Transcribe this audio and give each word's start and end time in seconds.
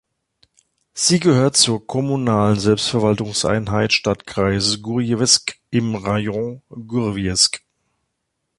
Sie 0.95 1.19
gehört 1.19 1.57
zur 1.57 1.85
kommunalen 1.85 2.59
Selbstverwaltungseinheit 2.59 3.93
"Stadtkreis 3.93 4.81
Gurjewsk" 4.81 5.59
im 5.69 5.93
Rajon 5.93 6.63
Gurjewsk. 6.71 7.61